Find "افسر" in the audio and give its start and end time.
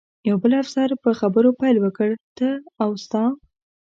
0.61-0.89